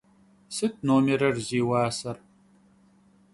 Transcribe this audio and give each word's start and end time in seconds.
Sıt 0.55 0.75
nomêrır 0.87 1.35
zi 1.47 1.61
vuaser? 1.67 2.17